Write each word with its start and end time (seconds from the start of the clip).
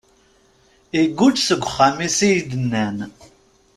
Igguǧ 1.01 1.35
seg 1.47 1.61
uxxam-is, 1.67 2.17
ay 2.27 2.37
d-nnan. 2.49 2.97